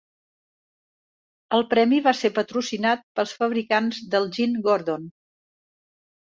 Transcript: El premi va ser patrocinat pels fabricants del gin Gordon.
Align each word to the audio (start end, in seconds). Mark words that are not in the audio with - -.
El 1.57 1.65
premi 1.73 1.99
va 2.07 2.13
ser 2.19 2.31
patrocinat 2.37 3.05
pels 3.19 3.35
fabricants 3.43 4.01
del 4.17 4.27
gin 4.39 4.57
Gordon. 4.71 5.07